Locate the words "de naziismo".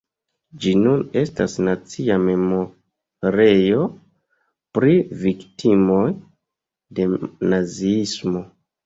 7.01-8.43